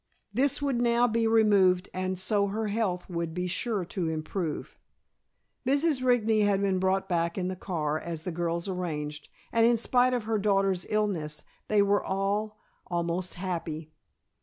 This 0.33 0.63
would 0.63 0.81
now 0.81 1.07
be 1.07 1.27
removed 1.27 1.87
and 1.93 2.17
so 2.17 2.47
her 2.47 2.69
health 2.69 3.07
would 3.07 3.35
be 3.35 3.45
sure 3.45 3.85
to 3.85 4.09
improve. 4.09 4.75
Mrs. 5.63 6.01
Rigney 6.01 6.39
had 6.43 6.59
been 6.59 6.79
brought 6.79 7.07
back 7.07 7.37
in 7.37 7.49
the 7.49 7.55
car, 7.55 7.99
as 7.99 8.23
the 8.23 8.31
girls 8.31 8.67
arranged, 8.67 9.29
and 9.51 9.63
in 9.63 9.77
spite 9.77 10.15
of 10.15 10.23
her 10.23 10.39
daughter's 10.39 10.87
illness 10.89 11.43
they 11.67 11.83
were 11.83 12.03
all 12.03 12.57
almost 12.89 13.35
happy. 13.35 13.91